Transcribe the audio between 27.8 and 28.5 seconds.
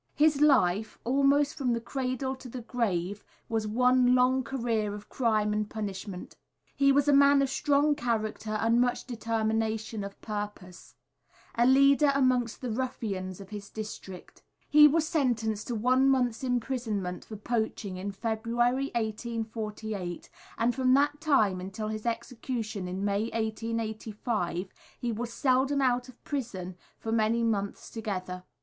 together.